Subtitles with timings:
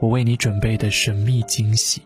[0.00, 2.00] 我为你准备的神秘惊喜。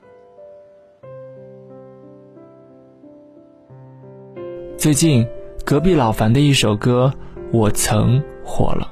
[4.76, 5.24] 最近，
[5.64, 7.14] 隔壁老樊的一首歌
[7.52, 8.90] 《我曾》火了，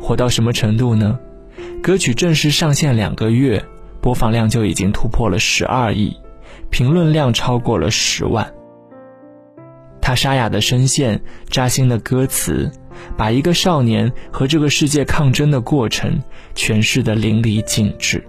[0.00, 1.18] 火到什么程度呢？
[1.82, 3.60] 歌曲正式上线两个月，
[4.00, 6.16] 播放量就已经突破了十二亿，
[6.70, 8.54] 评论量超过了十万。
[10.00, 12.70] 他沙哑的声线、扎心的歌词，
[13.16, 16.22] 把一个少年和这个世界抗争的过程
[16.54, 18.22] 诠释得淋漓尽致。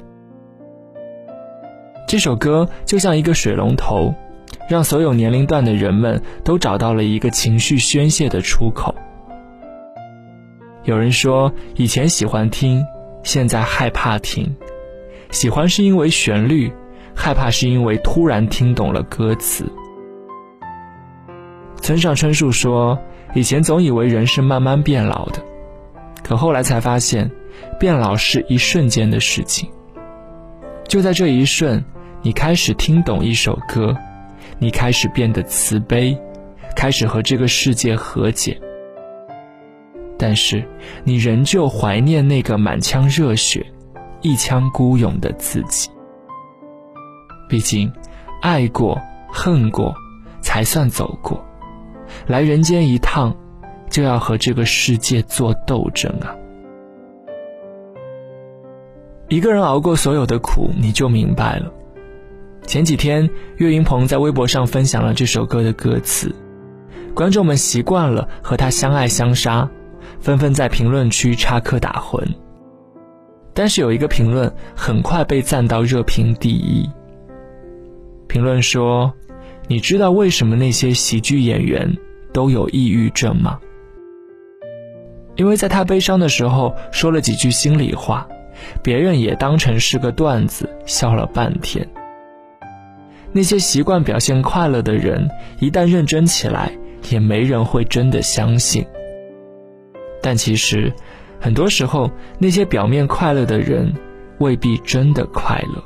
[2.08, 4.14] 这首歌就像一个水龙头，
[4.70, 8.94] 让所有年龄段的人们都找到了一个情绪宣泄的出口。
[10.84, 12.86] 有人说，以前喜欢听，
[13.24, 14.56] 现在害怕听。
[15.32, 16.72] 喜欢是因为旋律，
[17.16, 19.66] 害怕是因为突然听懂了歌词。
[21.82, 23.00] 村上春树说
[23.34, 25.44] ：“以前总以为人是慢慢变老的，
[26.23, 27.30] 可后来才发现，
[27.80, 29.70] 变老是一瞬间的事情。
[30.88, 31.84] 就在这一瞬，
[32.22, 33.98] 你开始听懂一首歌，
[34.59, 36.16] 你开始变得慈悲，
[36.75, 38.59] 开始和这个世界和解。
[40.20, 40.64] 但是，
[41.03, 43.66] 你仍旧怀念那个满腔热血、
[44.22, 45.90] 一腔孤勇的自己。
[47.50, 47.92] 毕竟，
[48.42, 49.94] 爱过、恨过，
[50.42, 51.44] 才算走过。”
[52.28, 53.36] 来人间一趟，
[53.90, 56.36] 就要和这个世界做斗争啊！
[59.30, 61.72] 一个人熬过所有的苦，你就明白了。
[62.66, 66.34] 前几天，岳云鹏在微博上分享了这首歌的歌词，
[67.14, 69.70] 观众们习惯了和他相爱相杀，
[70.20, 72.24] 纷纷在评论区插科打诨。
[73.53, 76.90] 但是有一个评论很快被赞到热评第一。
[78.28, 79.14] 评论说。
[79.73, 81.97] 你知道为什么那些喜剧演员
[82.31, 83.59] 都有抑郁症吗？
[85.35, 88.28] 因为在他悲伤的时候说了几句心里话，
[88.84, 91.89] 别人也当成是个段子笑了半天。
[93.31, 95.28] 那些习惯表现快乐的人，
[95.59, 96.72] 一旦认真起来，
[97.09, 98.85] 也没人会真的相信。
[100.22, 100.94] 但其实，
[101.40, 103.91] 很多时候那些表面快乐的人，
[104.38, 105.84] 未必真的快乐。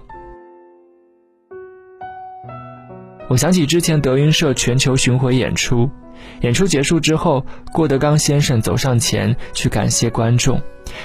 [3.29, 5.89] 我想起之前德云社全球巡回演出，
[6.41, 10.61] 演出结束之后，郭德纲先生走上前去感谢观众，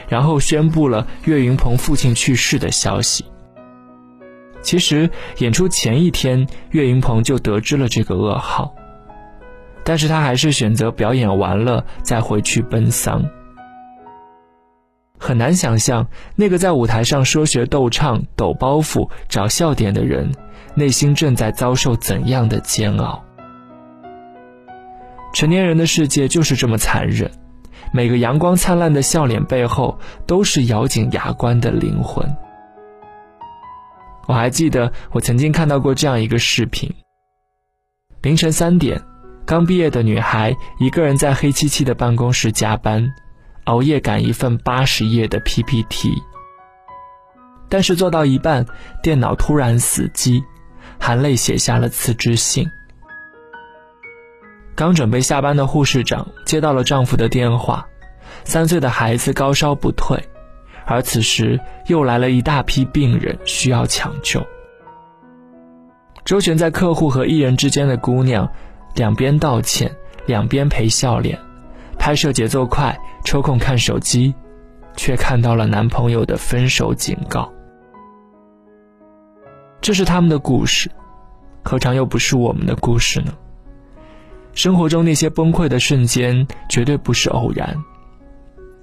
[0.08, 3.24] 然后宣布了岳云鹏父亲去世的消息。
[4.62, 8.72] 其实演出前一天，岳云鹏就得知了这个噩耗，
[9.82, 13.28] 但是他还是选择表演完了再回去奔丧。
[15.22, 20.32] 很难想象，那个在舞台上说学逗唱、抖包袱、找笑点的人。
[20.74, 23.22] 内心正在遭受怎样的煎熬？
[25.34, 27.30] 成年人的世界就是这么残忍，
[27.92, 32.26] 每个阳光灿烂的笑脸背后，都是咬紧牙关的灵魂。
[34.26, 36.90] 我还记得，我曾经看到过这样一个视频：
[38.22, 38.98] 凌晨三点，
[39.44, 43.12] 刚毕业的女孩一个人在黑漆漆的办公室加班，
[43.64, 46.10] 熬夜赶一份八十页的 PPT，
[47.68, 48.66] 但是做到一半，
[49.02, 50.42] 电脑突然死机。
[50.98, 52.70] 含泪写下了辞职信。
[54.76, 57.84] 刚准备下班的护士长接到了丈夫的电话，
[58.44, 60.22] 三岁的孩子高烧不退，
[60.86, 61.58] 而此时
[61.88, 64.46] 又来了一大批病人需要抢救。
[66.24, 68.48] 周旋在客户和艺人之间的姑娘，
[68.94, 69.92] 两边道歉，
[70.26, 71.36] 两边陪笑脸，
[71.98, 74.34] 拍摄节奏快，抽空看手机，
[74.96, 77.50] 却看到了男朋友的分手警告。
[79.80, 80.90] 这是他们的故事，
[81.64, 83.32] 何尝又不是我们的故事呢？
[84.52, 87.76] 生活中那些崩溃的瞬间，绝对不是偶然。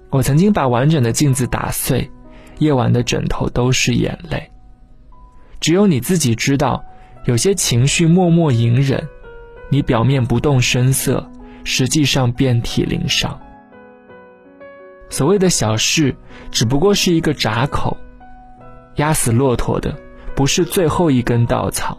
[0.10, 2.10] 我曾经把完整的镜子打碎，
[2.58, 4.50] 夜晚的枕头都是眼泪。
[5.60, 6.84] 只有你自己知道，
[7.26, 9.08] 有些情绪默默隐忍，
[9.70, 11.30] 你表面不动声色，
[11.64, 13.40] 实际上遍体鳞伤。
[15.10, 16.16] 所谓的小事，
[16.52, 17.98] 只不过是一个闸口，
[18.96, 19.96] 压死骆驼的。
[20.36, 21.98] 不是最后一根稻草，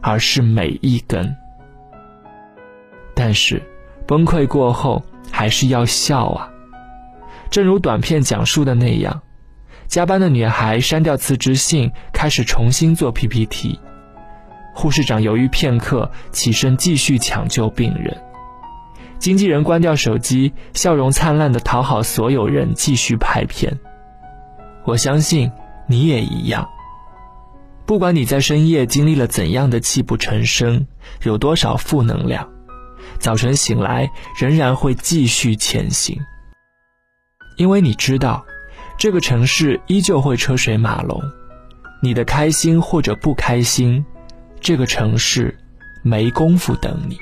[0.00, 1.34] 而是每一根。
[3.12, 3.60] 但是，
[4.06, 5.02] 崩溃过后
[5.32, 6.48] 还是要笑啊！
[7.50, 9.20] 正如短片讲述的那样，
[9.88, 13.80] 加班的女孩删掉辞职信，开始重新做 PPT。
[14.72, 18.16] 护士长犹豫片刻，起身继续抢救病人。
[19.22, 23.78] 经纪人关掉手机，笑容灿烂的讨好所有人，继续拍片。
[24.84, 25.52] 我相信
[25.86, 26.68] 你也一样。
[27.86, 30.88] 不管你在深夜经历了怎样的泣不成声，
[31.22, 32.50] 有多少负能量，
[33.20, 36.18] 早晨醒来仍然会继续前行。
[37.56, 38.44] 因为你知道，
[38.98, 41.22] 这个城市依旧会车水马龙，
[42.02, 44.04] 你的开心或者不开心，
[44.60, 45.56] 这个城市
[46.02, 47.16] 没工夫等你。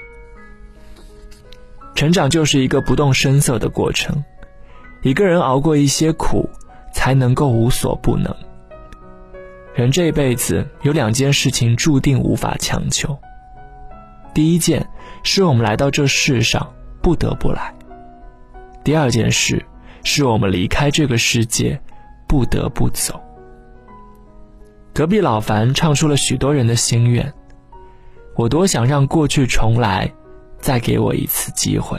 [1.95, 4.25] 成长就是一个不动声色的过程，
[5.03, 6.49] 一个人熬过一些苦，
[6.93, 8.35] 才能够无所不能。
[9.75, 13.19] 人这一辈子有两件事情注定无法强求，
[14.35, 14.89] 第一件
[15.23, 16.73] 是我们来到这世上
[17.03, 17.75] 不得不来，
[18.85, 19.65] 第二件事。
[20.03, 21.79] 是我们离开这个世界，
[22.27, 23.21] 不得不走。
[24.95, 27.31] 隔壁老樊唱出了许多人的心愿，
[28.35, 30.11] 我多想让过去重来，
[30.61, 31.99] 再给我一次机会。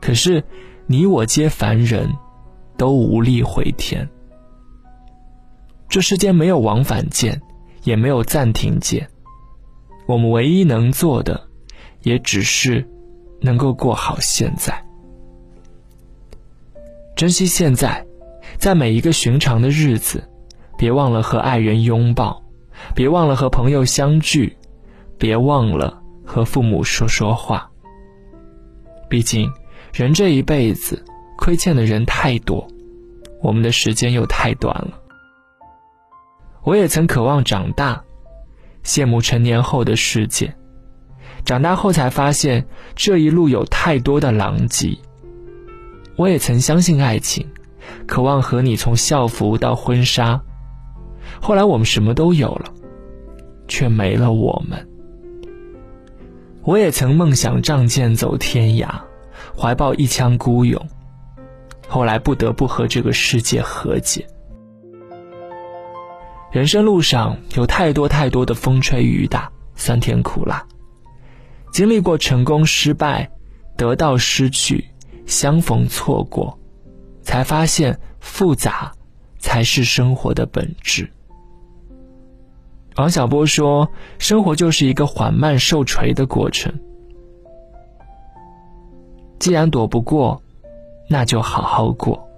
[0.00, 0.42] 可是，
[0.86, 2.08] 你我皆凡人，
[2.76, 4.08] 都无力回天。
[5.88, 7.42] 这世间没有往返键，
[7.82, 9.08] 也没有暂停键，
[10.06, 11.48] 我们唯一能做的，
[12.02, 12.88] 也只是
[13.40, 14.84] 能够过好现在。
[17.16, 18.06] 珍惜现在，
[18.56, 20.30] 在每一个寻常的日子，
[20.78, 22.42] 别忘了和爱人拥抱，
[22.94, 24.56] 别忘了和朋友相聚，
[25.18, 27.68] 别忘了和父母说说话。
[29.08, 29.52] 毕竟，
[29.92, 31.04] 人这一辈子
[31.36, 32.68] 亏欠的人太多，
[33.42, 34.92] 我们的时间又太短了。
[36.62, 38.04] 我也曾渴望长大，
[38.84, 40.54] 羡慕成年后的世界，
[41.44, 44.96] 长大后才发现这一路有太多的狼藉。
[46.14, 47.44] 我也曾相信爱情，
[48.06, 50.40] 渴望和你从校服到婚纱。
[51.40, 52.72] 后来我们什么都有了，
[53.66, 54.86] 却没了我们。
[56.62, 58.88] 我也曾梦想仗剑走天涯，
[59.56, 60.88] 怀抱一腔孤勇。
[61.88, 64.26] 后来不得不和这个世界和解。
[66.52, 70.66] 人生路上有太多太多的风吹雨打，酸甜苦辣，
[71.72, 73.30] 经历过成功失败，
[73.76, 74.84] 得到失去。
[75.26, 76.58] 相逢错过，
[77.22, 78.92] 才发现复杂
[79.38, 81.08] 才是生活的本质。
[82.96, 83.88] 王小波说
[84.18, 86.72] ：“生活就是一个缓慢受锤的过程。
[89.38, 90.42] 既然躲不过，
[91.08, 92.28] 那就好好过。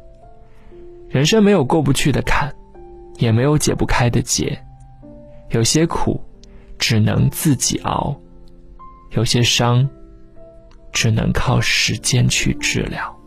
[1.09, 2.55] 人生没有过不去的坎，
[3.19, 4.65] 也没有解不开的结。
[5.51, 6.21] 有些苦，
[6.79, 8.15] 只能自己熬；
[9.11, 9.89] 有些伤。”
[10.93, 13.19] 只能靠时间去治疗。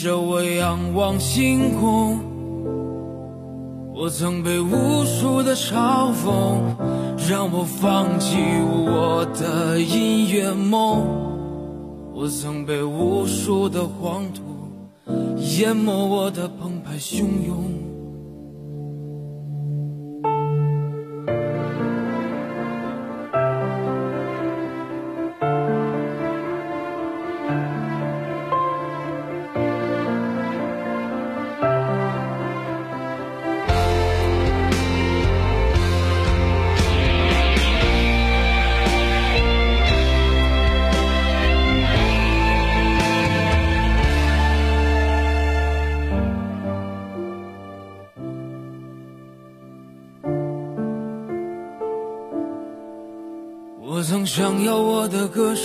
[0.00, 2.18] 着我仰望星空，
[3.92, 6.60] 我曾被无数的嘲讽
[7.28, 8.36] 让我放弃
[8.86, 11.04] 我的音乐梦，
[12.14, 14.42] 我曾被无数的黄土
[15.58, 17.97] 淹没我的澎湃汹涌。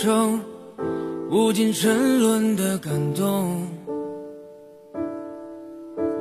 [0.04, 0.40] 的歌声
[1.30, 3.66] 无尽沉沦的感动，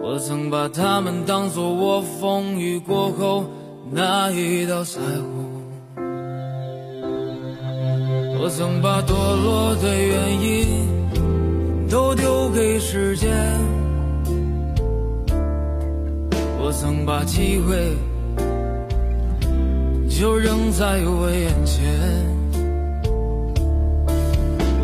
[0.01, 3.43] 我曾把他们当作我风雨过后
[3.91, 5.61] 那一道彩虹，
[8.41, 13.29] 我曾把堕落的原因都丢给时间，
[16.59, 17.97] 我曾把机会。
[20.09, 22.42] 就扔在我眼前。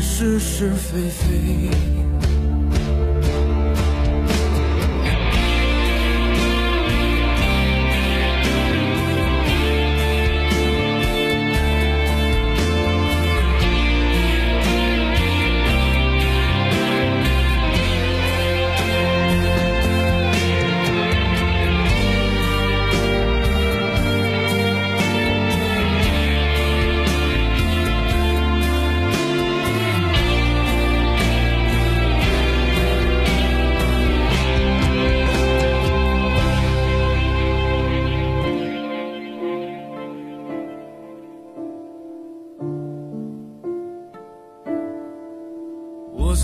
[0.00, 2.13] 是是非非。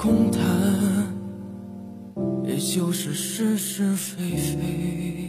[0.00, 0.40] 空谈，
[2.44, 5.27] 也就是是是非非。